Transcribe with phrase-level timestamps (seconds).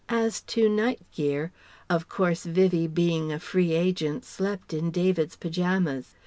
[0.09, 1.51] As to night gear:
[1.87, 6.15] of course Vivie being a free agent slept in David's paijamas.